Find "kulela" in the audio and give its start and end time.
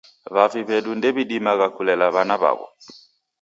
1.75-2.05